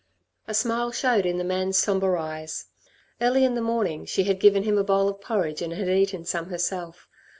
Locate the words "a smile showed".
0.47-1.27